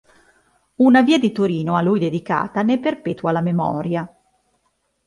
[0.77, 4.11] Una via di Torino a lui dedicata ne perpetua la memoria.